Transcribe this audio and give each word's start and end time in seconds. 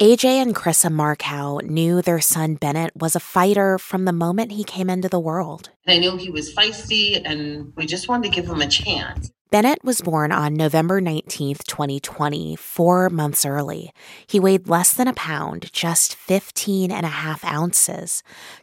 AJ 0.00 0.24
and 0.24 0.54
Krissa 0.54 0.90
Markow 0.90 1.62
knew 1.62 2.00
their 2.00 2.22
son 2.22 2.54
Bennett 2.54 2.96
was 2.96 3.14
a 3.14 3.20
fighter 3.20 3.76
from 3.76 4.06
the 4.06 4.14
moment 4.14 4.52
he 4.52 4.64
came 4.64 4.88
into 4.88 5.10
the 5.10 5.20
world. 5.20 5.68
I 5.86 5.98
knew 5.98 6.16
he 6.16 6.30
was 6.30 6.54
feisty, 6.54 7.20
and 7.22 7.74
we 7.76 7.84
just 7.84 8.08
wanted 8.08 8.30
to 8.32 8.34
give 8.34 8.48
him 8.48 8.62
a 8.62 8.66
chance. 8.66 9.30
Bennett 9.50 9.84
was 9.84 10.00
born 10.00 10.32
on 10.32 10.54
November 10.54 11.02
19th, 11.02 11.64
2020, 11.64 12.56
four 12.56 13.10
months 13.10 13.44
early. 13.44 13.92
He 14.26 14.40
weighed 14.40 14.70
less 14.70 14.94
than 14.94 15.06
a 15.06 15.12
pound, 15.12 15.70
just 15.70 16.14
15 16.14 16.90
and 16.90 17.04
a 17.04 17.10
half 17.10 17.44
ounces. 17.44 18.22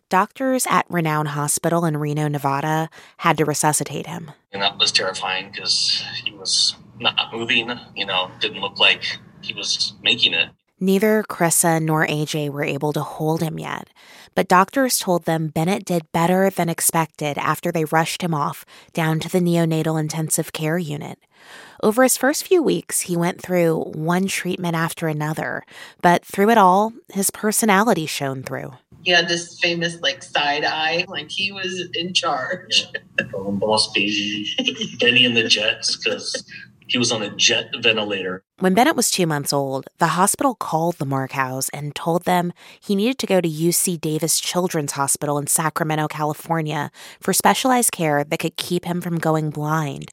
Doctors 0.10 0.66
at 0.68 0.88
Renown 0.90 1.28
Hospital 1.28 1.86
in 1.86 1.98
Reno, 1.98 2.28
Nevada, 2.28 2.90
had 3.18 3.38
to 3.38 3.46
resuscitate 3.46 4.08
him. 4.08 4.32
And 4.52 4.64
that 4.64 4.80
was 4.80 4.92
terrifying 4.92 5.52
because 5.52 6.04
he 6.24 6.32
was 6.32 6.76
not 7.00 7.32
moving, 7.32 7.72
you 7.96 8.08
know, 8.08 8.32
didn't 8.40 8.62
look 8.62 8.80
like 8.80 9.20
he 9.44 9.54
was 9.54 9.94
making 10.02 10.34
it. 10.34 10.50
Neither 10.80 11.24
Krissa 11.24 11.82
nor 11.82 12.06
AJ 12.06 12.52
were 12.52 12.64
able 12.64 12.94
to 12.94 13.02
hold 13.02 13.42
him 13.42 13.58
yet, 13.58 13.90
but 14.36 14.48
doctors 14.48 15.00
told 15.00 15.26
them 15.26 15.48
Bennett 15.48 15.86
did 15.86 16.12
better 16.12 16.52
than 16.52 16.70
expected 16.70 17.36
after 17.40 17.72
they 17.72 17.84
rushed 17.86 18.22
him 18.22 18.32
off 18.32 18.64
down 18.94 19.20
to 19.22 19.30
the 19.30 19.40
neonatal 19.40 20.00
intensive 20.00 20.54
care 20.54 20.78
unit. 20.78 21.18
Over 21.82 22.04
his 22.04 22.16
first 22.16 22.46
few 22.46 22.62
weeks, 22.62 23.02
he 23.02 23.18
went 23.18 23.42
through 23.42 23.92
one 23.96 24.28
treatment 24.28 24.76
after 24.76 25.08
another, 25.08 25.64
but 26.04 26.24
through 26.24 26.52
it 26.52 26.60
all, 26.60 26.94
his 27.12 27.32
personality 27.32 28.06
shone 28.06 28.44
through. 28.44 28.74
He 29.02 29.10
had 29.12 29.28
this 29.28 29.60
famous 29.60 30.00
like 30.02 30.22
side 30.22 30.64
eye, 30.64 31.06
like 31.08 31.32
he 31.32 31.52
was 31.52 31.90
in 31.96 32.14
charge. 32.14 32.86
Yeah. 33.18 33.26
Boss 33.34 33.92
baby, 33.94 34.48
Benny 35.00 35.26
and 35.26 35.36
the 35.36 35.48
Jets, 35.48 35.96
because 35.96 36.44
he 36.88 36.98
was 36.98 37.12
on 37.12 37.22
a 37.22 37.30
jet 37.36 37.70
ventilator. 37.80 38.44
When 38.60 38.74
Bennett 38.74 38.96
was 38.96 39.12
two 39.12 39.28
months 39.28 39.54
old, 39.54 39.88
the 40.00 40.08
hospital 40.08 40.56
called 40.56 40.96
the 40.98 41.06
Markows 41.06 41.70
and 41.74 41.94
told 41.94 42.24
them 42.24 42.54
he 42.80 42.96
needed 42.96 43.20
to 43.20 43.28
go 43.28 43.42
to 43.42 43.50
UC 43.50 44.02
Davis 44.02 44.40
Children's 44.40 44.94
Hospital 44.94 45.38
in 45.38 45.48
Sacramento, 45.48 46.08
California 46.08 46.90
for 47.20 47.34
specialized 47.34 47.92
care 47.92 48.24
that 48.24 48.40
could 48.40 48.56
keep 48.56 48.86
him 48.86 49.02
from 49.02 49.18
going 49.20 49.50
blind. 49.50 50.12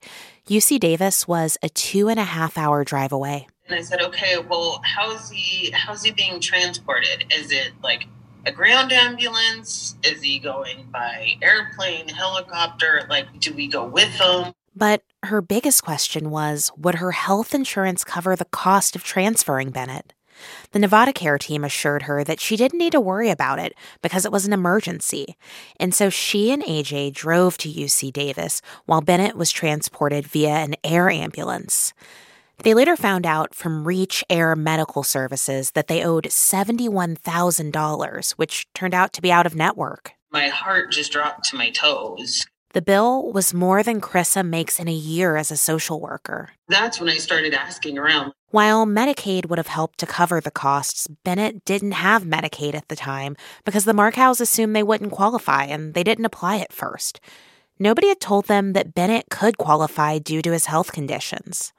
UC 0.49 0.81
Davis 0.81 1.27
was 1.27 1.57
a 1.63 1.69
two 1.69 2.09
and 2.09 2.21
a 2.21 2.25
half 2.25 2.59
hour 2.59 2.85
drive 2.85 3.13
away. 3.13 3.47
And 3.67 3.79
I 3.79 3.83
said, 3.83 4.03
okay, 4.03 4.37
well, 4.39 4.83
how's 4.85 5.31
he, 5.31 5.71
how's 5.71 6.03
he 6.03 6.11
being 6.11 6.39
transported? 6.39 7.33
Is 7.33 7.51
it 7.51 7.73
like 7.83 8.05
a 8.45 8.53
ground 8.53 8.93
ambulance? 8.93 9.97
Is 10.05 10.21
he 10.21 10.39
going 10.39 10.89
by 10.93 11.35
airplane, 11.41 12.09
helicopter? 12.09 13.07
Like, 13.09 13.41
do 13.41 13.55
we 13.55 13.69
go 13.69 13.87
with 13.87 14.11
him? 14.11 14.53
But 14.77 15.03
her 15.27 15.43
biggest 15.43 15.83
question 15.83 16.31
was 16.31 16.71
would 16.77 16.97
her 16.97 17.13
health 17.13 17.55
insurance 17.55 18.05
cover 18.05 18.37
the 18.37 18.45
cost 18.47 18.97
of 18.97 19.05
transferring 19.05 19.71
Bennett? 19.71 20.13
The 20.73 20.79
Nevada 20.79 21.13
Care 21.13 21.39
team 21.39 21.65
assured 21.65 22.03
her 22.03 22.25
that 22.25 22.41
she 22.41 22.57
didn't 22.57 22.79
need 22.79 22.93
to 22.93 23.01
worry 23.01 23.31
about 23.31 23.59
it 23.59 23.75
because 24.03 24.25
it 24.25 24.33
was 24.33 24.47
an 24.47 24.53
emergency. 24.53 25.37
And 25.79 25.95
so 25.95 26.11
she 26.11 26.51
and 26.51 26.63
AJ 26.63 27.15
drove 27.15 27.57
to 27.59 27.73
UC 27.73 28.13
Davis 28.13 28.61
while 28.87 29.01
Bennett 29.01 29.37
was 29.37 29.53
transported 29.53 30.27
via 30.27 30.51
an 30.51 30.75
air 30.83 31.09
ambulance. 31.09 31.95
They 32.63 32.75
later 32.75 32.97
found 32.97 33.27
out 33.27 33.55
from 33.55 33.87
Reach 33.87 34.25
Air 34.31 34.55
Medical 34.55 35.03
Services 35.03 35.73
that 35.73 35.89
they 35.89 36.05
owed 36.05 36.25
$71,000, 36.25 38.31
which 38.33 38.67
turned 38.75 38.95
out 38.95 39.13
to 39.13 39.23
be 39.23 39.33
out 39.33 39.47
of 39.47 39.57
network. 39.57 40.13
My 40.31 40.49
heart 40.49 40.93
just 40.93 41.13
dropped 41.13 41.45
to 41.51 41.57
my 41.57 41.71
toes. 41.71 42.47
The 42.75 42.83
bill 42.83 43.31
was 43.31 43.55
more 43.55 43.85
than 43.85 44.01
Krissa 44.01 44.45
makes 44.45 44.81
in 44.81 44.89
a 44.89 44.93
year 44.93 45.37
as 45.37 45.53
a 45.53 45.57
social 45.57 46.01
worker. 46.01 46.51
That's 46.67 46.99
when 46.99 47.09
I 47.09 47.19
started 47.19 47.55
asking 47.55 47.99
around. 47.99 48.33
While 48.51 48.85
Medicaid 48.85 49.47
would 49.47 49.59
have 49.59 49.69
helped 49.69 50.01
to 50.01 50.07
cover 50.07 50.41
the 50.41 50.51
costs, 50.51 51.07
Bennett 51.07 51.65
didn't 51.65 51.93
have 51.93 52.25
Medicaid 52.25 52.75
at 52.75 52.89
the 52.89 52.97
time 52.97 53.37
because 53.65 53.85
the 53.85 53.93
Markows 53.93 54.41
assumed 54.41 54.75
they 54.75 54.83
wouldn't 54.83 55.13
qualify 55.13 55.67
and 55.67 55.95
they 55.95 56.03
didn't 56.03 56.25
apply 56.25 56.57
at 56.57 56.73
first. 56.73 57.21
Nobody 57.79 58.09
had 58.09 58.21
told 58.21 58.47
them 58.47 58.73
that 58.73 58.93
Bennett 58.93 59.27
could 59.31 59.57
qualify 59.57 60.19
due 60.19 60.43
to 60.43 60.51
his 60.51 60.67
health 60.67 60.91
conditions. 60.91 61.73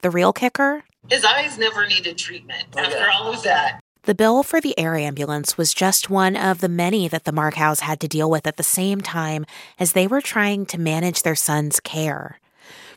The 0.00 0.10
real 0.10 0.32
kicker? 0.32 0.82
His 1.08 1.24
eyes 1.24 1.56
never 1.56 1.86
needed 1.86 2.18
treatment 2.18 2.64
oh, 2.76 2.80
after 2.80 3.08
all 3.12 3.32
of 3.32 3.44
that. 3.44 3.80
The 4.04 4.16
bill 4.16 4.42
for 4.42 4.60
the 4.60 4.76
air 4.76 4.96
ambulance 4.96 5.56
was 5.56 5.72
just 5.72 6.10
one 6.10 6.34
of 6.34 6.60
the 6.60 6.68
many 6.68 7.06
that 7.06 7.22
the 7.22 7.30
Markows 7.30 7.80
had 7.80 8.00
to 8.00 8.08
deal 8.08 8.28
with 8.28 8.48
at 8.48 8.56
the 8.56 8.64
same 8.64 9.00
time 9.00 9.46
as 9.78 9.92
they 9.92 10.08
were 10.08 10.20
trying 10.20 10.66
to 10.66 10.80
manage 10.80 11.22
their 11.22 11.36
son's 11.36 11.78
care. 11.78 12.40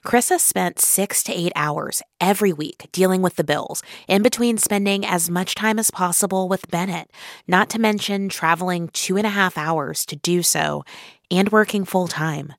Krissa 0.03 0.39
spent 0.39 0.79
six 0.79 1.21
to 1.23 1.31
eight 1.31 1.51
hours 1.55 2.01
every 2.19 2.51
week 2.51 2.87
dealing 2.91 3.21
with 3.21 3.35
the 3.35 3.43
bills, 3.43 3.83
in 4.07 4.23
between 4.23 4.57
spending 4.57 5.05
as 5.05 5.29
much 5.29 5.53
time 5.53 5.77
as 5.77 5.91
possible 5.91 6.49
with 6.49 6.71
Bennett, 6.71 7.11
not 7.47 7.69
to 7.69 7.79
mention 7.79 8.27
traveling 8.27 8.87
two 8.87 9.15
and 9.15 9.27
a 9.27 9.31
half 9.31 9.59
hours 9.59 10.07
to 10.07 10.15
do 10.15 10.41
so 10.41 10.83
and 11.29 11.51
working 11.51 11.85
full 11.85 12.07
time. 12.07 12.51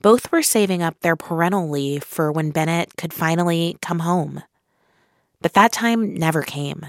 Both 0.00 0.32
were 0.32 0.42
saving 0.42 0.82
up 0.82 0.98
their 1.00 1.16
parental 1.16 1.68
leave 1.68 2.04
for 2.04 2.32
when 2.32 2.52
Bennett 2.52 2.96
could 2.96 3.12
finally 3.12 3.76
come 3.82 3.98
home. 3.98 4.42
But 5.42 5.52
that 5.52 5.72
time 5.72 6.14
never 6.14 6.40
came. 6.40 6.86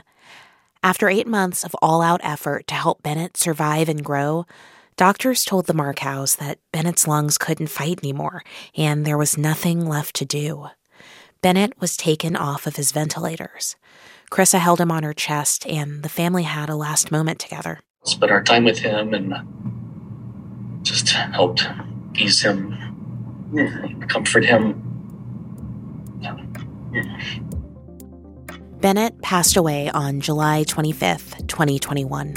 After 0.86 1.08
eight 1.08 1.28
months 1.28 1.64
of 1.64 1.74
all 1.82 2.02
out 2.02 2.20
effort 2.24 2.68
to 2.68 2.76
help 2.76 3.02
Bennett 3.02 3.38
survive 3.38 3.88
and 3.88 4.04
grow, 4.04 4.46
doctors 4.98 5.46
told 5.46 5.66
the 5.66 5.74
Markows 5.74 6.36
that 6.38 6.60
Bennett's 6.74 7.08
lungs 7.08 7.38
couldn't 7.38 7.68
fight 7.68 8.00
anymore 8.04 8.44
and 8.76 9.06
there 9.06 9.18
was 9.18 9.38
nothing 9.38 9.88
left 9.88 10.14
to 10.18 10.26
do. 10.26 10.68
Bennett 11.42 11.80
was 11.80 11.96
taken 11.96 12.36
off 12.36 12.68
of 12.68 12.76
his 12.76 12.92
ventilators. 12.92 13.78
Krissa 14.30 14.60
held 14.60 14.82
him 14.82 14.92
on 14.92 15.04
her 15.04 15.14
chest, 15.14 15.66
and 15.68 16.04
the 16.04 16.10
family 16.10 16.44
had 16.44 16.68
a 16.70 16.76
last 16.76 17.12
moment 17.12 17.40
together. 17.40 17.82
Spent 18.04 18.32
our 18.32 18.42
time 18.42 18.64
with 18.64 18.80
him 18.80 19.14
and 19.14 19.36
just 20.84 21.10
helped 21.10 21.68
ease 22.16 22.42
him, 22.42 22.74
comfort 24.08 24.46
him. 24.46 24.82
Bennett 28.84 29.22
passed 29.22 29.56
away 29.56 29.90
on 29.92 30.20
July 30.20 30.66
25th, 30.66 31.48
2021. 31.48 32.34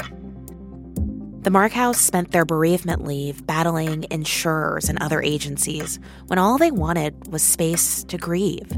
The 1.41 1.49
Markows 1.49 1.95
spent 1.95 2.31
their 2.31 2.45
bereavement 2.45 3.03
leave 3.03 3.45
battling 3.45 4.05
insurers 4.11 4.87
and 4.87 4.97
other 4.99 5.21
agencies 5.21 5.99
when 6.27 6.39
all 6.39 6.57
they 6.57 6.71
wanted 6.71 7.33
was 7.33 7.43
space 7.43 8.05
to 8.05 8.17
grieve. 8.17 8.71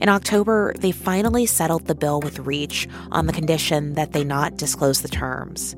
In 0.00 0.08
October, 0.08 0.72
they 0.78 0.92
finally 0.92 1.44
settled 1.44 1.86
the 1.86 1.94
bill 1.94 2.20
with 2.20 2.40
Reach 2.40 2.88
on 3.10 3.26
the 3.26 3.32
condition 3.32 3.94
that 3.94 4.12
they 4.12 4.24
not 4.24 4.56
disclose 4.56 5.02
the 5.02 5.08
terms. 5.08 5.74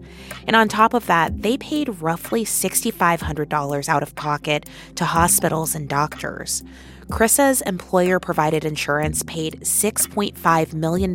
And 0.47 0.55
on 0.55 0.69
top 0.69 0.93
of 0.95 1.07
that, 1.07 1.43
they 1.43 1.57
paid 1.57 2.03
roughly 2.03 2.45
$6,500 2.45 3.89
out 3.89 4.03
of 4.03 4.15
pocket 4.15 4.69
to 4.97 5.05
hospitals 5.05 5.75
and 5.75 5.89
doctors. 5.89 6.63
Krissa's 7.09 7.61
employer 7.63 8.21
provided 8.21 8.65
insurance 8.65 9.23
paid 9.25 9.61
$6.5 9.63 10.75
million 10.75 11.15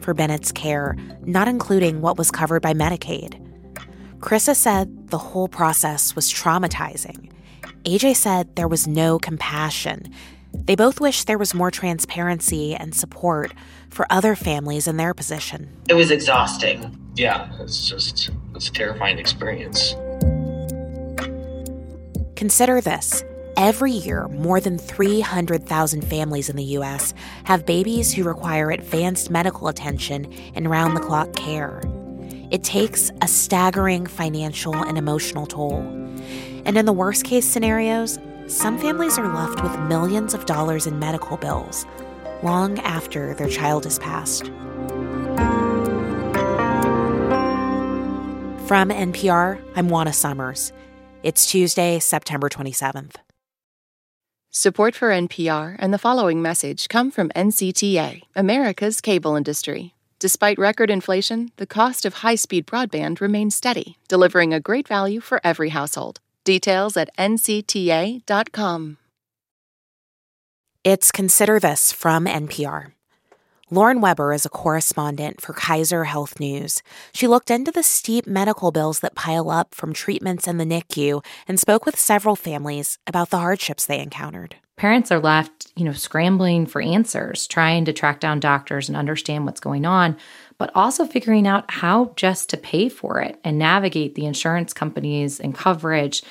for 0.00 0.14
Bennett's 0.14 0.50
care, 0.52 0.96
not 1.22 1.48
including 1.48 2.00
what 2.00 2.18
was 2.18 2.30
covered 2.30 2.60
by 2.60 2.74
Medicaid. 2.74 3.40
Krissa 4.18 4.56
said 4.56 5.10
the 5.10 5.18
whole 5.18 5.48
process 5.48 6.16
was 6.16 6.32
traumatizing. 6.32 7.30
AJ 7.84 8.16
said 8.16 8.56
there 8.56 8.66
was 8.66 8.88
no 8.88 9.18
compassion. 9.20 10.12
They 10.52 10.74
both 10.74 11.00
wish 11.00 11.24
there 11.24 11.38
was 11.38 11.54
more 11.54 11.70
transparency 11.70 12.74
and 12.74 12.94
support 12.94 13.52
for 13.90 14.06
other 14.10 14.34
families 14.34 14.86
in 14.86 14.96
their 14.96 15.14
position. 15.14 15.68
It 15.88 15.94
was 15.94 16.10
exhausting. 16.10 16.96
Yeah, 17.14 17.50
it's 17.60 17.88
just, 17.88 18.30
it's 18.54 18.68
a 18.68 18.72
terrifying 18.72 19.18
experience. 19.18 19.94
Consider 22.34 22.80
this 22.80 23.24
Every 23.56 23.92
year, 23.92 24.28
more 24.28 24.60
than 24.60 24.76
300,000 24.76 26.02
families 26.02 26.50
in 26.50 26.56
the 26.56 26.64
U.S. 26.64 27.14
have 27.44 27.64
babies 27.64 28.12
who 28.12 28.22
require 28.22 28.70
advanced 28.70 29.30
medical 29.30 29.68
attention 29.68 30.30
and 30.54 30.68
round 30.68 30.94
the 30.94 31.00
clock 31.00 31.32
care. 31.34 31.80
It 32.50 32.62
takes 32.62 33.10
a 33.22 33.28
staggering 33.28 34.04
financial 34.04 34.74
and 34.74 34.98
emotional 34.98 35.46
toll. 35.46 35.80
And 36.66 36.76
in 36.76 36.84
the 36.84 36.92
worst 36.92 37.24
case 37.24 37.46
scenarios, 37.46 38.18
some 38.48 38.78
families 38.78 39.18
are 39.18 39.34
left 39.34 39.62
with 39.62 39.78
millions 39.88 40.34
of 40.34 40.46
dollars 40.46 40.86
in 40.86 40.98
medical 40.98 41.36
bills 41.36 41.84
long 42.42 42.78
after 42.80 43.34
their 43.34 43.48
child 43.48 43.84
has 43.84 43.98
passed. 43.98 44.46
From 48.66 48.90
NPR, 48.90 49.62
I'm 49.74 49.88
Juana 49.88 50.12
Summers. 50.12 50.72
It's 51.22 51.46
Tuesday, 51.46 51.98
September 51.98 52.48
27th. 52.48 53.16
Support 54.50 54.94
for 54.94 55.10
NPR 55.10 55.76
and 55.78 55.92
the 55.92 55.98
following 55.98 56.40
message 56.40 56.88
come 56.88 57.10
from 57.10 57.28
NCTA, 57.30 58.22
America's 58.34 59.00
cable 59.00 59.36
industry. 59.36 59.94
Despite 60.18 60.58
record 60.58 60.90
inflation, 60.90 61.52
the 61.56 61.66
cost 61.66 62.04
of 62.04 62.14
high 62.14 62.36
speed 62.36 62.66
broadband 62.66 63.20
remains 63.20 63.54
steady, 63.54 63.98
delivering 64.08 64.54
a 64.54 64.60
great 64.60 64.88
value 64.88 65.20
for 65.20 65.40
every 65.44 65.68
household. 65.70 66.20
Details 66.46 66.96
at 66.96 67.10
ncta.com. 67.18 68.96
It's 70.84 71.10
Consider 71.10 71.58
This 71.58 71.90
from 71.90 72.26
NPR. 72.26 72.92
Lauren 73.68 74.00
Weber 74.00 74.32
is 74.32 74.46
a 74.46 74.48
correspondent 74.48 75.40
for 75.40 75.52
Kaiser 75.52 76.04
Health 76.04 76.38
News. 76.38 76.84
She 77.12 77.26
looked 77.26 77.50
into 77.50 77.72
the 77.72 77.82
steep 77.82 78.28
medical 78.28 78.70
bills 78.70 79.00
that 79.00 79.16
pile 79.16 79.50
up 79.50 79.74
from 79.74 79.92
treatments 79.92 80.46
in 80.46 80.58
the 80.58 80.64
NICU 80.64 81.24
and 81.48 81.58
spoke 81.58 81.84
with 81.84 81.98
several 81.98 82.36
families 82.36 82.98
about 83.08 83.30
the 83.30 83.38
hardships 83.38 83.84
they 83.84 83.98
encountered. 83.98 84.54
Parents 84.76 85.10
are 85.10 85.20
left, 85.20 85.72
you 85.74 85.84
know, 85.84 85.92
scrambling 85.92 86.66
for 86.66 86.82
answers, 86.82 87.46
trying 87.46 87.86
to 87.86 87.94
track 87.94 88.20
down 88.20 88.40
doctors 88.40 88.88
and 88.88 88.96
understand 88.96 89.46
what's 89.46 89.60
going 89.60 89.86
on, 89.86 90.16
but 90.58 90.70
also 90.74 91.06
figuring 91.06 91.46
out 91.46 91.70
how 91.70 92.12
just 92.16 92.50
to 92.50 92.58
pay 92.58 92.88
for 92.88 93.20
it 93.20 93.40
and 93.42 93.58
navigate 93.58 94.14
the 94.14 94.26
insurance 94.26 94.74
companies 94.74 95.40
and 95.40 95.54
coverage. 95.54 96.22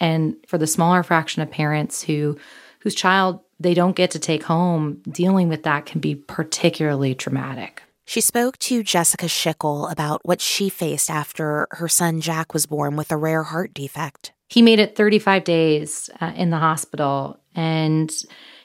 And 0.00 0.36
for 0.46 0.56
the 0.56 0.66
smaller 0.66 1.02
fraction 1.02 1.42
of 1.42 1.50
parents 1.50 2.02
who 2.02 2.38
whose 2.80 2.94
child 2.94 3.40
they 3.58 3.74
don't 3.74 3.96
get 3.96 4.10
to 4.12 4.18
take 4.18 4.44
home, 4.44 5.02
dealing 5.10 5.50
with 5.50 5.64
that 5.64 5.84
can 5.84 6.00
be 6.00 6.14
particularly 6.14 7.14
traumatic. 7.14 7.82
She 8.06 8.22
spoke 8.22 8.58
to 8.60 8.82
Jessica 8.82 9.26
Schickel 9.26 9.92
about 9.92 10.24
what 10.24 10.40
she 10.40 10.70
faced 10.70 11.10
after 11.10 11.68
her 11.72 11.86
son 11.86 12.22
Jack 12.22 12.54
was 12.54 12.64
born 12.64 12.96
with 12.96 13.12
a 13.12 13.16
rare 13.18 13.44
heart 13.44 13.74
defect. 13.74 14.32
He 14.48 14.62
made 14.62 14.80
it 14.80 14.96
35 14.96 15.44
days 15.44 16.10
uh, 16.20 16.32
in 16.34 16.50
the 16.50 16.56
hospital. 16.58 17.38
And, 17.60 18.10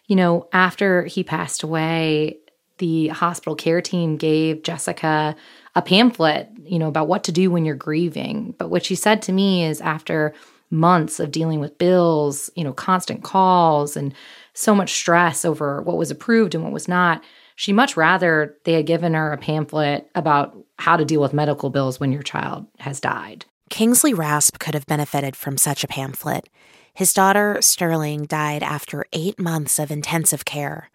you 0.07 0.15
know, 0.15 0.47
after 0.53 1.03
he 1.03 1.21
passed 1.21 1.63
away, 1.63 2.38
the 2.77 3.09
hospital 3.09 3.56
care 3.56 3.81
team 3.81 4.15
gave 4.15 4.63
Jessica 4.63 5.36
a 5.75 5.81
pamphlet, 5.81 6.50
you 6.63 6.80
know, 6.80 6.88
about 6.88 7.09
what 7.09 7.25
to 7.25 7.33
do 7.33 7.51
when 7.51 7.65
you're 7.65 7.75
grieving. 7.75 8.56
But 8.57 8.69
what 8.69 8.86
she 8.86 8.95
said 8.95 9.21
to 9.24 9.33
me 9.33 9.65
is 9.65 9.81
after 9.81 10.33
months 10.71 11.19
of 11.19 11.31
dealing 11.31 11.59
with 11.59 11.77
bills, 11.77 12.50
you 12.56 12.63
know, 12.63 12.71
constant 12.71 13.24
calls 13.24 13.97
and 13.97 14.13
so 14.53 14.74
much 14.74 14.94
stress 14.94 15.44
over 15.44 15.81
what 15.81 15.98
was 15.98 16.09
approved 16.09 16.56
and 16.56 16.63
what 16.63 16.74
was 16.74 16.88
not. 16.88 17.21
She 17.57 17.74
much 17.74 17.98
rather 17.98 18.56
they 18.63 18.74
had 18.74 18.86
given 18.86 19.13
her 19.13 19.33
a 19.33 19.38
pamphlet 19.38 20.09
about 20.15 20.57
how 20.80 20.95
to 20.95 21.06
deal 21.06 21.21
with 21.21 21.33
medical 21.33 21.69
bills 21.69 22.00
when 22.00 22.13
your 22.13 22.24
child 22.24 22.65
has 22.80 23.01
died. 23.01 23.45
Kingsley 23.69 24.13
Raspe 24.13 24.57
could 24.59 24.74
have 24.74 24.86
benefited 24.86 25.36
from 25.36 25.57
such 25.57 25.83
a 25.83 25.88
pamphlet. 25.88 26.48
His 26.95 27.13
daughter, 27.13 27.57
Sterling, 27.59 28.24
died 28.24 28.63
after 28.63 29.06
eight 29.12 29.38
months 29.38 29.80
of 29.80 29.92
intensive 29.92 30.45
care. 30.45 30.89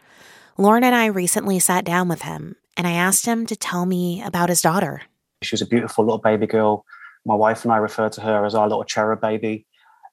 Lauren 0.57 0.83
and 0.83 0.95
I 0.95 1.05
recently 1.05 1.59
sat 1.59 1.85
down 1.85 2.09
with 2.09 2.23
him, 2.23 2.57
and 2.75 2.87
I 2.87 2.93
asked 2.93 3.27
him 3.27 3.45
to 3.45 3.55
tell 3.55 3.85
me 3.85 4.23
about 4.23 4.49
his 4.49 4.63
daughter. 4.63 5.03
She 5.43 5.53
was 5.53 5.61
a 5.61 5.67
beautiful 5.67 6.03
little 6.03 6.17
baby 6.19 6.47
girl. 6.47 6.87
My 7.27 7.35
wife 7.35 7.65
and 7.65 7.73
I 7.73 7.77
refer 7.77 8.09
to 8.09 8.21
her 8.23 8.47
as 8.47 8.55
our 8.55 8.67
little 8.67 8.85
cherub 8.85 9.21
baby. 9.21 9.67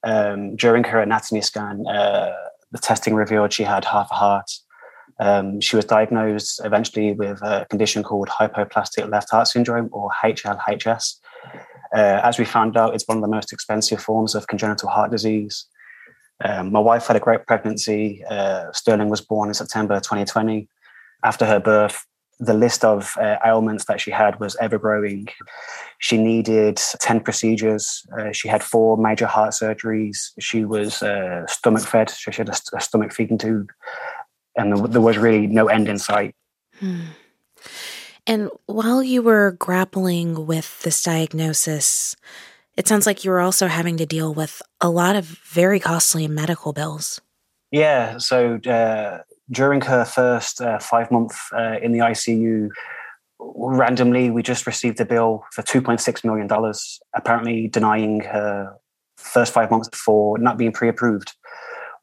Um, 0.04 0.56
during 0.56 0.84
her 0.84 1.00
anatomy 1.00 1.40
scan, 1.40 1.86
uh, 1.86 2.34
the 2.70 2.78
testing 2.78 3.14
revealed 3.14 3.54
she 3.54 3.62
had 3.62 3.86
half 3.86 4.10
a 4.10 4.14
heart. 4.14 4.50
Um, 5.18 5.58
she 5.58 5.74
was 5.74 5.86
diagnosed 5.86 6.60
eventually 6.66 7.12
with 7.12 7.40
a 7.40 7.66
condition 7.70 8.02
called 8.02 8.28
hypoplastic 8.28 9.10
left 9.10 9.30
heart 9.30 9.48
syndrome 9.48 9.88
or 9.90 10.10
HLHS. 10.22 11.14
Uh, 11.96 12.20
as 12.22 12.38
we 12.38 12.44
found 12.44 12.76
out, 12.76 12.94
it's 12.94 13.08
one 13.08 13.16
of 13.16 13.22
the 13.22 13.28
most 13.28 13.54
expensive 13.54 14.02
forms 14.02 14.34
of 14.34 14.46
congenital 14.48 14.90
heart 14.90 15.10
disease. 15.10 15.64
Um, 16.44 16.72
my 16.72 16.80
wife 16.80 17.06
had 17.06 17.16
a 17.16 17.20
great 17.20 17.46
pregnancy. 17.46 18.24
Uh, 18.28 18.70
Sterling 18.72 19.08
was 19.08 19.20
born 19.20 19.48
in 19.48 19.54
September 19.54 19.96
2020. 19.96 20.68
After 21.24 21.44
her 21.44 21.58
birth, 21.58 22.06
the 22.40 22.54
list 22.54 22.84
of 22.84 23.14
uh, 23.20 23.36
ailments 23.44 23.86
that 23.86 24.00
she 24.00 24.10
had 24.10 24.38
was 24.38 24.56
ever 24.60 24.78
growing. 24.78 25.28
She 25.98 26.16
needed 26.16 26.76
10 26.76 27.20
procedures. 27.20 28.06
Uh, 28.16 28.30
she 28.32 28.46
had 28.48 28.62
four 28.62 28.96
major 28.96 29.26
heart 29.26 29.50
surgeries. 29.50 30.30
She 30.38 30.64
was 30.64 31.02
uh, 31.02 31.46
stomach 31.48 31.82
fed. 31.82 32.10
She 32.10 32.30
had 32.30 32.48
a, 32.48 32.54
a 32.74 32.80
stomach 32.80 33.12
feeding 33.12 33.38
tube. 33.38 33.70
And 34.56 34.76
there, 34.76 34.86
there, 34.86 35.00
was 35.00 35.18
really 35.18 35.46
no 35.48 35.66
end 35.66 35.88
in 35.88 35.98
sight. 35.98 36.34
Hmm. 36.78 37.00
And 38.26 38.50
while 38.66 39.02
you 39.02 39.22
were 39.22 39.52
grappling 39.52 40.46
with 40.46 40.82
this 40.82 41.02
diagnosis, 41.02 42.14
it 42.78 42.86
sounds 42.86 43.06
like 43.06 43.24
you 43.24 43.32
were 43.32 43.40
also 43.40 43.66
having 43.66 43.96
to 43.96 44.06
deal 44.06 44.32
with 44.32 44.62
a 44.80 44.88
lot 44.88 45.16
of 45.16 45.24
very 45.24 45.80
costly 45.80 46.28
medical 46.28 46.72
bills. 46.72 47.20
Yeah. 47.72 48.18
So 48.18 48.54
uh, 48.58 49.22
during 49.50 49.80
her 49.80 50.04
first 50.04 50.60
uh, 50.60 50.78
five 50.78 51.10
months 51.10 51.36
uh, 51.52 51.78
in 51.82 51.90
the 51.90 51.98
ICU, 51.98 52.68
randomly 53.40 54.30
we 54.30 54.44
just 54.44 54.64
received 54.64 55.00
a 55.00 55.04
bill 55.04 55.44
for 55.52 55.62
$2.6 55.62 56.24
million, 56.24 56.48
apparently 57.16 57.66
denying 57.66 58.20
her 58.20 58.76
first 59.16 59.52
five 59.52 59.72
months 59.72 59.88
for 59.92 60.38
not 60.38 60.56
being 60.56 60.70
pre 60.70 60.88
approved, 60.88 61.32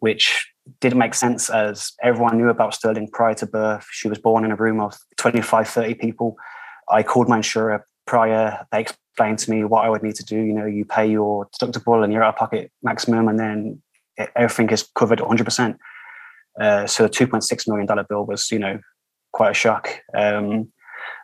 which 0.01 0.45
didn't 0.81 0.99
make 0.99 1.13
sense 1.13 1.49
as 1.49 1.93
everyone 2.03 2.37
knew 2.37 2.49
about 2.49 2.73
Sterling 2.73 3.07
prior 3.13 3.35
to 3.35 3.45
birth. 3.45 3.87
She 3.91 4.09
was 4.09 4.19
born 4.19 4.43
in 4.43 4.51
a 4.51 4.57
room 4.57 4.81
of 4.81 4.97
25, 5.15 5.69
30 5.69 5.93
people. 5.93 6.35
I 6.91 7.01
called 7.01 7.29
my 7.29 7.37
insurer 7.37 7.87
prior. 8.05 8.67
They 8.73 8.85
explained 9.15 9.39
to 9.39 9.49
me 9.49 9.63
what 9.63 9.85
I 9.85 9.89
would 9.89 10.03
need 10.03 10.15
to 10.15 10.25
do. 10.25 10.35
You 10.35 10.51
know, 10.51 10.65
you 10.65 10.83
pay 10.83 11.09
your 11.09 11.47
deductible 11.57 12.03
and 12.03 12.11
your 12.11 12.21
out 12.21 12.33
of 12.33 12.35
pocket 12.35 12.69
maximum, 12.83 13.29
and 13.29 13.39
then 13.39 13.81
everything 14.35 14.69
is 14.71 14.83
covered 14.93 15.19
100%. 15.19 15.77
Uh, 16.59 16.85
so 16.85 17.03
the 17.03 17.09
$2.6 17.09 17.67
million 17.67 18.05
bill 18.09 18.25
was, 18.25 18.51
you 18.51 18.59
know, 18.59 18.77
quite 19.31 19.51
a 19.51 19.53
shock. 19.53 19.89
Um, 20.13 20.71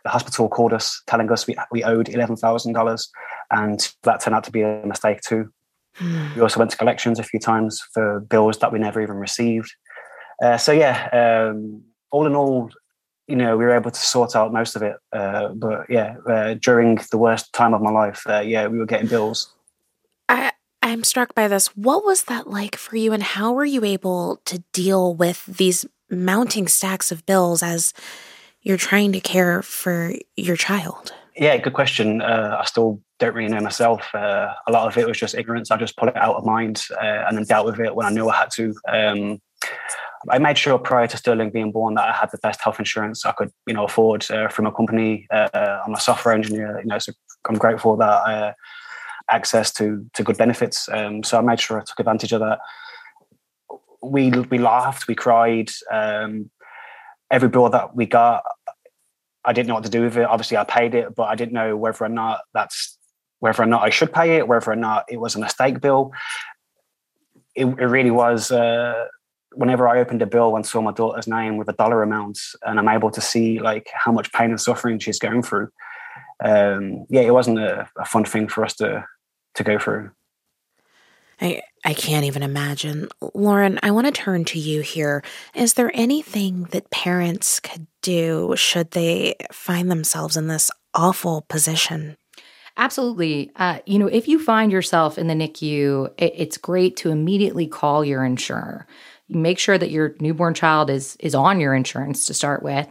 the 0.04 0.10
hospital 0.10 0.48
called 0.48 0.72
us 0.72 1.02
telling 1.06 1.30
us 1.30 1.46
we, 1.46 1.54
we 1.70 1.84
owed 1.84 2.06
$11,000 2.06 3.08
and 3.50 3.92
that 4.04 4.20
turned 4.20 4.34
out 4.34 4.44
to 4.44 4.50
be 4.50 4.62
a 4.62 4.82
mistake 4.86 5.20
too. 5.20 5.52
we 6.00 6.40
also 6.40 6.58
went 6.58 6.70
to 6.70 6.76
collections 6.76 7.18
a 7.18 7.22
few 7.22 7.40
times 7.40 7.82
for 7.92 8.20
bills 8.20 8.58
that 8.58 8.72
we 8.72 8.78
never 8.78 9.02
even 9.02 9.16
received. 9.16 9.70
Uh, 10.42 10.56
so 10.56 10.72
yeah, 10.72 11.08
um, 11.12 11.82
all 12.10 12.26
in 12.26 12.34
all, 12.34 12.70
you 13.28 13.36
know, 13.36 13.56
we 13.56 13.64
were 13.64 13.74
able 13.74 13.90
to 13.90 14.00
sort 14.00 14.34
out 14.34 14.52
most 14.52 14.76
of 14.76 14.82
it. 14.82 14.96
Uh, 15.12 15.48
but 15.48 15.88
yeah, 15.88 16.16
uh, 16.28 16.54
during 16.54 16.98
the 17.10 17.18
worst 17.18 17.52
time 17.52 17.74
of 17.74 17.80
my 17.80 17.90
life, 17.90 18.22
uh, 18.28 18.40
yeah, 18.40 18.66
we 18.66 18.78
were 18.78 18.86
getting 18.86 19.08
bills. 19.08 19.52
I, 20.28 20.52
I'm 20.82 21.04
struck 21.04 21.34
by 21.34 21.48
this. 21.48 21.68
What 21.76 22.04
was 22.04 22.24
that 22.24 22.50
like 22.50 22.76
for 22.76 22.96
you, 22.96 23.12
and 23.12 23.22
how 23.22 23.52
were 23.52 23.64
you 23.64 23.84
able 23.84 24.40
to 24.46 24.62
deal 24.72 25.14
with 25.14 25.46
these 25.46 25.86
mounting 26.10 26.68
stacks 26.68 27.10
of 27.10 27.24
bills 27.24 27.62
as 27.62 27.94
you're 28.62 28.76
trying 28.76 29.12
to 29.12 29.20
care 29.20 29.62
for 29.62 30.12
your 30.36 30.56
child? 30.56 31.12
Yeah, 31.36 31.56
good 31.56 31.72
question. 31.72 32.20
Uh, 32.20 32.58
I 32.60 32.64
still 32.64 33.00
don't 33.18 33.34
really 33.34 33.50
know 33.50 33.60
myself. 33.60 34.14
Uh, 34.14 34.52
a 34.66 34.72
lot 34.72 34.86
of 34.86 34.98
it 34.98 35.06
was 35.06 35.18
just 35.18 35.34
ignorance. 35.34 35.70
I 35.70 35.76
just 35.78 35.96
pulled 35.96 36.10
it 36.10 36.16
out 36.16 36.36
of 36.36 36.44
mind 36.44 36.84
uh, 37.00 37.24
and 37.26 37.36
then 37.36 37.44
dealt 37.44 37.66
with 37.66 37.80
it 37.80 37.94
when 37.94 38.06
I 38.06 38.10
knew 38.10 38.28
I 38.28 38.36
had 38.36 38.50
to. 38.52 38.74
Um, 38.86 39.40
I 40.30 40.38
made 40.38 40.56
sure 40.56 40.78
prior 40.78 41.06
to 41.06 41.16
Sterling 41.16 41.50
being 41.50 41.72
born 41.72 41.94
that 41.94 42.08
I 42.08 42.12
had 42.12 42.30
the 42.30 42.38
best 42.38 42.60
health 42.60 42.78
insurance 42.78 43.26
I 43.26 43.32
could, 43.32 43.50
you 43.66 43.74
know, 43.74 43.84
afford 43.84 44.30
uh, 44.30 44.48
from 44.48 44.66
a 44.66 44.72
company. 44.72 45.26
Uh, 45.30 45.80
I'm 45.84 45.94
a 45.94 46.00
software 46.00 46.34
engineer, 46.34 46.78
you 46.80 46.86
know, 46.86 46.98
so 46.98 47.12
I'm 47.48 47.56
grateful 47.56 47.96
that 47.96 48.08
I 48.08 48.54
access 49.30 49.72
to 49.72 50.04
to 50.14 50.22
good 50.22 50.36
benefits. 50.36 50.88
Um, 50.88 51.22
so 51.22 51.38
I 51.38 51.40
made 51.40 51.60
sure 51.60 51.80
I 51.80 51.84
took 51.84 51.98
advantage 51.98 52.32
of 52.32 52.40
that. 52.40 52.58
We 54.02 54.30
we 54.30 54.58
laughed, 54.58 55.08
we 55.08 55.14
cried. 55.14 55.70
Um, 55.90 56.50
every 57.30 57.48
bill 57.48 57.68
that 57.70 57.96
we 57.96 58.06
got, 58.06 58.44
I 59.44 59.52
didn't 59.52 59.68
know 59.68 59.74
what 59.74 59.84
to 59.84 59.90
do 59.90 60.02
with 60.02 60.16
it. 60.16 60.24
Obviously, 60.24 60.56
I 60.56 60.64
paid 60.64 60.94
it, 60.94 61.14
but 61.14 61.24
I 61.24 61.34
didn't 61.34 61.52
know 61.52 61.76
whether 61.76 62.04
or 62.04 62.08
not 62.08 62.40
that's 62.54 62.96
whether 63.40 63.62
or 63.62 63.66
not 63.66 63.82
I 63.82 63.90
should 63.90 64.12
pay 64.12 64.36
it, 64.36 64.46
whether 64.46 64.70
or 64.70 64.76
not 64.76 65.04
it 65.08 65.18
was 65.18 65.34
a 65.34 65.40
mistake 65.40 65.80
bill. 65.80 66.12
It, 67.54 67.66
it 67.66 67.86
really 67.86 68.12
was. 68.12 68.52
Uh, 68.52 69.06
whenever 69.54 69.88
I 69.88 70.00
opened 70.00 70.22
a 70.22 70.26
bill 70.26 70.56
and 70.56 70.66
saw 70.66 70.80
my 70.80 70.92
daughter's 70.92 71.26
name 71.26 71.56
with 71.56 71.68
a 71.68 71.72
dollar 71.72 72.02
amount, 72.02 72.38
and 72.62 72.78
I'm 72.78 72.88
able 72.88 73.10
to 73.10 73.20
see 73.20 73.58
like 73.58 73.90
how 73.92 74.12
much 74.12 74.32
pain 74.32 74.50
and 74.50 74.60
suffering 74.60 74.98
she's 74.98 75.18
going 75.18 75.42
through, 75.42 75.70
um, 76.44 77.06
yeah, 77.08 77.22
it 77.22 77.32
wasn't 77.32 77.58
a, 77.58 77.88
a, 77.98 78.04
fun 78.04 78.24
thing 78.24 78.48
for 78.48 78.64
us 78.64 78.74
to 78.76 79.04
to 79.54 79.64
go 79.64 79.78
through. 79.78 80.10
I 81.40 81.62
I 81.84 81.94
can't 81.94 82.24
even 82.24 82.42
imagine. 82.42 83.08
Lauren, 83.34 83.78
I 83.82 83.90
want 83.90 84.06
to 84.06 84.12
turn 84.12 84.44
to 84.46 84.58
you 84.58 84.80
here. 84.80 85.22
Is 85.54 85.74
there 85.74 85.90
anything 85.94 86.64
that 86.70 86.90
parents 86.90 87.60
could 87.60 87.86
do 88.00 88.54
should 88.56 88.92
they 88.92 89.36
find 89.52 89.90
themselves 89.90 90.36
in 90.36 90.48
this 90.48 90.70
awful 90.94 91.42
position? 91.42 92.16
Absolutely. 92.76 93.50
Uh, 93.56 93.80
you 93.84 93.98
know, 93.98 94.06
if 94.06 94.26
you 94.26 94.42
find 94.42 94.72
yourself 94.72 95.18
in 95.18 95.26
the 95.26 95.34
NICU, 95.34 96.12
it, 96.16 96.32
it's 96.36 96.56
great 96.56 96.96
to 96.98 97.10
immediately 97.10 97.66
call 97.66 98.04
your 98.04 98.24
insurer. 98.24 98.86
Make 99.34 99.58
sure 99.58 99.78
that 99.78 99.90
your 99.90 100.14
newborn 100.20 100.54
child 100.54 100.90
is 100.90 101.16
is 101.20 101.34
on 101.34 101.60
your 101.60 101.74
insurance 101.74 102.26
to 102.26 102.34
start 102.34 102.62
with 102.62 102.88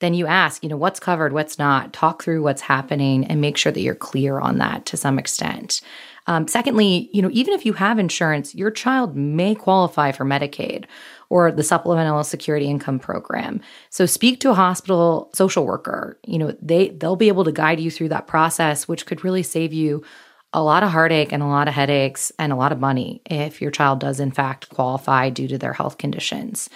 then 0.00 0.14
you 0.14 0.26
ask, 0.26 0.62
you 0.62 0.68
know, 0.68 0.76
what's 0.76 1.00
covered, 1.00 1.32
what's 1.32 1.58
not, 1.58 1.92
talk 1.92 2.22
through 2.22 2.42
what's 2.42 2.60
happening 2.60 3.24
and 3.26 3.40
make 3.40 3.56
sure 3.56 3.72
that 3.72 3.80
you're 3.80 3.94
clear 3.94 4.40
on 4.40 4.58
that 4.58 4.84
to 4.86 4.96
some 4.96 5.18
extent. 5.18 5.80
Um, 6.26 6.48
secondly, 6.48 7.10
you 7.12 7.22
know, 7.22 7.30
even 7.32 7.54
if 7.54 7.64
you 7.64 7.74
have 7.74 7.98
insurance, 7.98 8.54
your 8.54 8.70
child 8.70 9.14
may 9.14 9.54
qualify 9.54 10.10
for 10.10 10.24
Medicaid 10.24 10.86
or 11.28 11.52
the 11.52 11.62
Supplemental 11.62 12.24
Security 12.24 12.66
Income 12.66 12.98
Program. 12.98 13.60
So 13.90 14.06
speak 14.06 14.40
to 14.40 14.50
a 14.50 14.54
hospital 14.54 15.30
social 15.34 15.66
worker. 15.66 16.18
You 16.26 16.38
know, 16.38 16.56
they 16.60 16.88
they'll 16.90 17.16
be 17.16 17.28
able 17.28 17.44
to 17.44 17.52
guide 17.52 17.78
you 17.78 17.90
through 17.90 18.08
that 18.08 18.26
process, 18.26 18.88
which 18.88 19.06
could 19.06 19.22
really 19.22 19.42
save 19.42 19.72
you 19.72 20.02
a 20.54 20.62
lot 20.62 20.84
of 20.84 20.90
heartache 20.90 21.32
and 21.32 21.42
a 21.42 21.46
lot 21.46 21.68
of 21.68 21.74
headaches 21.74 22.32
and 22.38 22.52
a 22.52 22.56
lot 22.56 22.72
of 22.72 22.80
money 22.80 23.20
if 23.26 23.60
your 23.60 23.72
child 23.72 23.98
does 24.00 24.20
in 24.20 24.30
fact 24.30 24.70
qualify 24.70 25.28
due 25.28 25.48
to 25.48 25.58
their 25.58 25.72
health 25.72 25.98
conditions. 25.98 26.70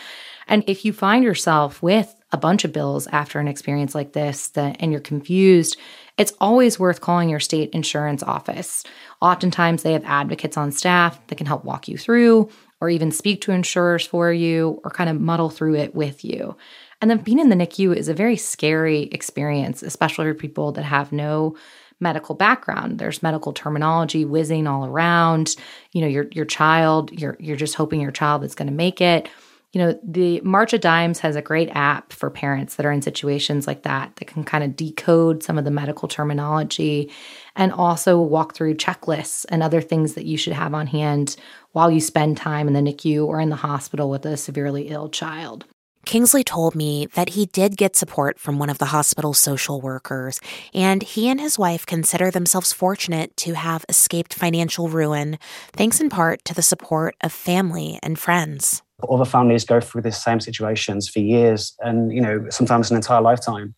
And 0.49 0.64
if 0.66 0.85
you 0.85 0.92
find 0.92 1.23
yourself 1.23 1.80
with 1.82 2.14
a 2.32 2.37
bunch 2.37 2.64
of 2.64 2.73
bills 2.73 3.06
after 3.06 3.38
an 3.38 3.49
experience 3.49 3.94
like 3.94 4.12
this 4.12 4.49
that, 4.49 4.76
and 4.80 4.90
you're 4.90 5.00
confused, 5.00 5.76
it's 6.18 6.32
always 6.40 6.78
worth 6.78 7.00
calling 7.00 7.28
your 7.28 7.40
state 7.40 7.70
insurance 7.70 8.23
office. 8.23 8.82
Oftentimes, 9.23 9.82
they 9.82 9.92
have 9.92 10.04
advocates 10.04 10.56
on 10.56 10.73
staff 10.73 11.25
that 11.28 11.37
can 11.37 11.47
help 11.47 11.64
walk 11.64 11.87
you 11.87 11.97
through 11.97 12.50
or 12.80 12.90
even 12.90 13.12
speak 13.12 13.40
to 13.42 13.52
insurers 13.52 14.06
for 14.06 14.32
you 14.32 14.80
or 14.85 14.90
kind 14.90 15.08
of 15.08 15.20
muddle 15.20 15.50
through 15.50 15.76
it 15.76 15.94
with 15.94 16.25
you. 16.25 16.56
And 17.00 17.11
then 17.11 17.18
being 17.18 17.38
in 17.38 17.49
the 17.49 17.56
NICU 17.56 17.94
is 17.94 18.08
a 18.08 18.14
very 18.14 18.37
scary 18.37 19.02
experience, 19.04 19.82
especially 19.82 20.26
for 20.26 20.35
people 20.35 20.73
that 20.73 20.82
have 20.82 21.12
no 21.12 21.56
medical 22.00 22.34
background. 22.34 22.98
There's 22.98 23.22
medical 23.22 23.52
terminology 23.52 24.24
whizzing 24.24 24.66
all 24.66 24.86
around. 24.86 25.56
You 25.92 26.02
know, 26.02 26.06
your 26.08 26.26
your 26.32 26.44
child, 26.44 27.12
you're 27.18 27.36
you're 27.40 27.56
just 27.56 27.74
hoping 27.74 28.00
your 28.00 28.12
child 28.12 28.44
is 28.44 28.54
going 28.54 28.68
to 28.68 28.74
make 28.74 29.00
it. 29.00 29.28
You 29.72 29.82
know, 29.82 30.00
the 30.02 30.40
March 30.40 30.72
of 30.72 30.80
Dimes 30.80 31.18
has 31.20 31.36
a 31.36 31.42
great 31.42 31.68
app 31.74 32.14
for 32.14 32.30
parents 32.30 32.76
that 32.76 32.86
are 32.86 32.92
in 32.92 33.02
situations 33.02 33.66
like 33.66 33.82
that 33.82 34.16
that 34.16 34.24
can 34.24 34.42
kind 34.42 34.64
of 34.64 34.76
decode 34.76 35.42
some 35.42 35.58
of 35.58 35.66
the 35.66 35.70
medical 35.70 36.08
terminology 36.08 37.12
and 37.54 37.70
also 37.70 38.18
walk 38.18 38.54
through 38.54 38.76
checklists 38.76 39.44
and 39.50 39.62
other 39.62 39.82
things 39.82 40.14
that 40.14 40.24
you 40.24 40.38
should 40.38 40.54
have 40.54 40.72
on 40.72 40.86
hand 40.86 41.36
while 41.72 41.90
you 41.90 42.00
spend 42.00 42.38
time 42.38 42.66
in 42.66 42.72
the 42.72 42.80
NICU 42.80 43.26
or 43.26 43.40
in 43.40 43.50
the 43.50 43.56
hospital 43.56 44.08
with 44.08 44.24
a 44.24 44.38
severely 44.38 44.88
ill 44.88 45.10
child. 45.10 45.66
Kingsley 46.08 46.42
told 46.42 46.74
me 46.74 47.04
that 47.12 47.28
he 47.28 47.44
did 47.44 47.76
get 47.76 47.94
support 47.94 48.38
from 48.38 48.58
one 48.58 48.70
of 48.70 48.78
the 48.78 48.86
hospital's 48.86 49.38
social 49.38 49.82
workers, 49.82 50.40
and 50.72 51.02
he 51.02 51.28
and 51.28 51.38
his 51.38 51.58
wife 51.58 51.84
consider 51.84 52.30
themselves 52.30 52.72
fortunate 52.72 53.36
to 53.36 53.52
have 53.52 53.84
escaped 53.90 54.32
financial 54.32 54.88
ruin, 54.88 55.38
thanks 55.74 56.00
in 56.00 56.08
part 56.08 56.42
to 56.46 56.54
the 56.54 56.62
support 56.62 57.14
of 57.20 57.30
family 57.30 57.98
and 58.02 58.18
friends. 58.18 58.80
Other 59.06 59.26
families 59.26 59.66
go 59.66 59.80
through 59.80 60.00
the 60.00 60.10
same 60.10 60.40
situations 60.40 61.10
for 61.10 61.18
years 61.18 61.76
and, 61.80 62.10
you 62.10 62.22
know, 62.22 62.46
sometimes 62.48 62.90
an 62.90 62.96
entire 62.96 63.20
lifetime. 63.20 63.74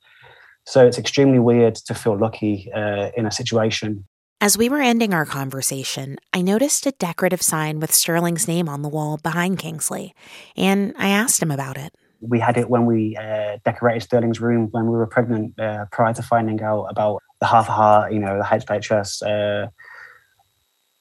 So 0.67 0.87
it's 0.87 0.99
extremely 0.99 1.41
weird 1.41 1.75
to 1.75 1.95
feel 1.95 2.17
lucky 2.17 2.71
uh, 2.73 3.11
in 3.17 3.27
a 3.27 3.33
situation. 3.33 4.07
As 4.41 4.57
we 4.57 4.69
were 4.69 4.81
ending 4.81 5.13
our 5.13 5.27
conversation, 5.27 6.17
I 6.33 6.43
noticed 6.43 6.87
a 6.87 6.93
decorative 6.93 7.43
sign 7.43 7.81
with 7.81 7.93
Sterling's 7.93 8.47
name 8.47 8.69
on 8.69 8.83
the 8.83 8.89
wall 8.89 9.19
behind 9.21 9.59
Kingsley, 9.59 10.15
and 10.57 10.95
I 10.97 11.09
asked 11.09 11.43
him 11.43 11.51
about 11.51 11.77
it 11.77 11.93
we 12.21 12.39
had 12.39 12.57
it 12.57 12.69
when 12.69 12.87
we 12.87 13.17
uh, 13.17 13.59
decorated 13.65 14.03
Sterling's 14.03 14.41
room 14.41 14.69
when 14.71 14.85
we 14.87 14.97
were 14.97 15.07
pregnant, 15.07 15.59
uh, 15.59 15.87
prior 15.91 16.13
to 16.15 16.23
finding 16.23 16.63
out 16.63 16.85
about 16.85 17.23
the 17.41 17.47
half 17.47 17.69
a 17.69 17.73
heart, 17.73 18.13
you 18.13 18.19
know, 18.19 18.39
the 18.39 18.45
HHS. 18.45 19.23
Uh, 19.23 19.69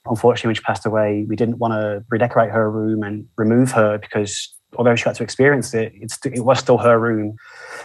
unfortunately, 0.05 0.49
when 0.49 0.55
she 0.55 0.61
passed 0.61 0.85
away, 0.85 1.25
we 1.27 1.35
didn't 1.35 1.57
want 1.57 1.73
to 1.73 2.03
redecorate 2.09 2.51
her 2.51 2.69
room 2.71 3.03
and 3.03 3.27
remove 3.37 3.71
her 3.71 3.97
because 3.97 4.53
although 4.77 4.95
she 4.95 5.03
got 5.03 5.15
to 5.15 5.23
experience 5.23 5.73
it, 5.73 5.93
it 6.25 6.45
was 6.45 6.59
still 6.59 6.77
her 6.77 6.99
room. 6.99 7.35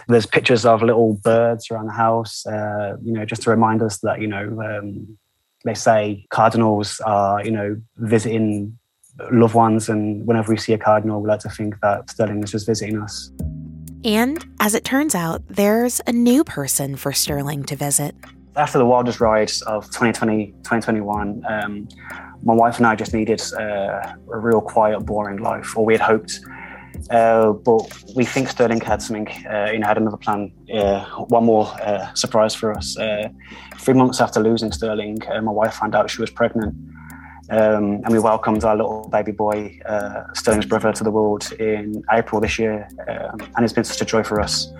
There's 0.07 0.25
pictures 0.25 0.65
of 0.65 0.81
little 0.81 1.15
birds 1.15 1.69
around 1.71 1.87
the 1.87 1.93
house, 1.93 2.45
uh, 2.45 2.95
you 3.03 3.11
know, 3.11 3.25
just 3.25 3.41
to 3.43 3.49
remind 3.49 3.81
us 3.81 3.99
that, 3.99 4.21
you 4.21 4.27
know, 4.27 4.61
um, 4.61 5.17
they 5.65 5.73
say 5.73 6.25
cardinals 6.29 7.01
are, 7.05 7.43
you 7.43 7.51
know, 7.51 7.81
visiting 7.97 8.77
loved 9.31 9.55
ones. 9.55 9.89
And 9.89 10.25
whenever 10.25 10.51
we 10.51 10.57
see 10.57 10.73
a 10.73 10.77
cardinal, 10.77 11.21
we 11.21 11.27
like 11.27 11.39
to 11.41 11.49
think 11.49 11.79
that 11.81 12.09
Sterling 12.09 12.43
is 12.43 12.51
just 12.51 12.65
visiting 12.65 13.01
us. 13.01 13.31
And 14.03 14.45
as 14.59 14.75
it 14.75 14.83
turns 14.83 15.15
out, 15.15 15.41
there's 15.47 15.99
a 16.05 16.11
new 16.11 16.43
person 16.43 16.95
for 16.95 17.11
Sterling 17.11 17.63
to 17.63 17.75
visit. 17.75 18.15
After 18.55 18.77
the 18.77 18.85
wildest 18.85 19.19
rides 19.19 19.61
of 19.63 19.85
2020, 19.85 20.51
2021, 20.63 21.43
um, 21.47 21.87
my 22.43 22.53
wife 22.53 22.77
and 22.77 22.85
I 22.85 22.95
just 22.95 23.13
needed 23.13 23.41
uh, 23.59 24.13
a 24.31 24.37
real 24.37 24.61
quiet, 24.61 25.01
boring 25.01 25.37
life, 25.37 25.75
or 25.75 25.83
we 25.83 25.93
had 25.93 26.01
hoped. 26.01 26.39
Uh, 27.09 27.51
but 27.51 27.81
we 28.15 28.23
think 28.23 28.47
Sterling 28.47 28.79
had 28.79 29.01
something, 29.01 29.27
uh, 29.51 29.69
you 29.71 29.79
know, 29.79 29.87
had 29.87 29.97
another 29.97 30.17
plan, 30.17 30.51
uh, 30.73 31.03
one 31.25 31.43
more 31.43 31.65
uh, 31.81 32.13
surprise 32.13 32.55
for 32.55 32.71
us. 32.77 32.97
Uh, 32.97 33.29
three 33.77 33.93
months 33.93 34.21
after 34.21 34.39
losing 34.39 34.71
Sterling, 34.71 35.19
my 35.27 35.51
wife 35.51 35.73
found 35.73 35.95
out 35.95 36.09
she 36.09 36.21
was 36.21 36.29
pregnant. 36.29 36.73
Um, 37.49 38.01
and 38.03 38.09
we 38.09 38.19
welcomed 38.19 38.63
our 38.63 38.75
little 38.75 39.07
baby 39.09 39.31
boy, 39.31 39.79
uh, 39.85 40.23
Sterling's 40.33 40.65
brother, 40.65 40.91
to 40.91 41.03
the 41.03 41.11
world 41.11 41.51
in 41.59 42.03
April 42.11 42.41
this 42.41 42.57
year. 42.57 42.87
Um, 43.07 43.39
and 43.55 43.63
it's 43.63 43.73
been 43.73 43.83
such 43.83 44.01
a 44.01 44.05
joy 44.05 44.23
for 44.23 44.41
us. 44.41 44.71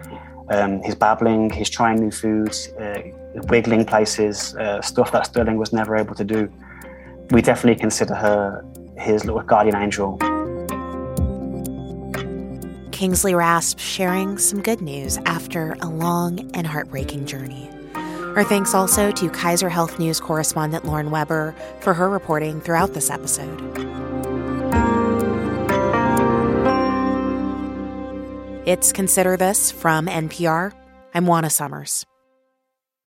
Um, 0.49 0.81
he's 0.83 0.95
babbling, 0.95 1.49
he's 1.51 1.69
trying 1.69 1.99
new 1.99 2.11
foods, 2.11 2.69
uh, 2.79 3.01
wiggling 3.49 3.85
places, 3.85 4.55
uh, 4.55 4.81
stuff 4.81 5.11
that 5.11 5.27
Sterling 5.27 5.57
was 5.57 5.73
never 5.73 5.95
able 5.95 6.15
to 6.15 6.23
do. 6.23 6.51
We 7.31 7.41
definitely 7.41 7.79
consider 7.79 8.15
her 8.15 8.65
his 8.97 9.25
little 9.25 9.41
guardian 9.41 9.75
angel. 9.75 10.17
Kingsley 12.91 13.33
Raspe 13.33 13.79
sharing 13.79 14.37
some 14.37 14.61
good 14.61 14.81
news 14.81 15.17
after 15.25 15.75
a 15.81 15.87
long 15.87 16.49
and 16.55 16.65
heartbreaking 16.65 17.25
journey. 17.25 17.74
Our 18.35 18.43
thanks 18.43 18.73
also 18.73 19.11
to 19.11 19.29
Kaiser 19.29 19.69
Health 19.69 19.97
News 19.97 20.19
correspondent 20.19 20.83
Lauren 20.83 21.09
Weber 21.09 21.55
for 21.79 21.93
her 21.93 22.09
reporting 22.09 22.59
throughout 22.59 22.93
this 22.93 23.09
episode. 23.09 23.61
It's 28.67 28.91
Consider 28.91 29.37
This 29.37 29.71
from 29.71 30.07
NPR. 30.07 30.73
I'm 31.13 31.27
Juana 31.27 31.49
Summers. 31.49 32.05